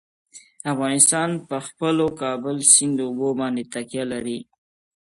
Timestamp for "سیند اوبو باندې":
2.73-3.63